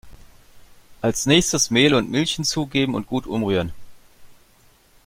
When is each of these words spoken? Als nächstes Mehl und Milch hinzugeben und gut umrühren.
Als 1.01 1.27
nächstes 1.27 1.69
Mehl 1.69 1.93
und 1.93 2.09
Milch 2.09 2.33
hinzugeben 2.33 2.95
und 2.95 3.05
gut 3.05 3.27
umrühren. 3.27 3.71